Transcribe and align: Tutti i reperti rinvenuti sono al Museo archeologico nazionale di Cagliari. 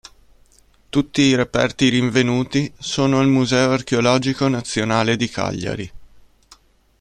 Tutti 0.89 1.21
i 1.21 1.35
reperti 1.35 1.89
rinvenuti 1.89 2.73
sono 2.79 3.19
al 3.19 3.27
Museo 3.27 3.69
archeologico 3.69 4.47
nazionale 4.47 5.15
di 5.15 5.29
Cagliari. 5.29 5.91